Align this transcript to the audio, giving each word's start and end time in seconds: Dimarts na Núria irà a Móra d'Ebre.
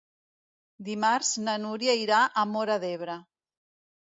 Dimarts 0.87 1.29
na 1.49 1.55
Núria 1.67 1.95
irà 2.05 2.23
a 2.25 2.47
Móra 2.55 2.79
d'Ebre. 2.87 3.19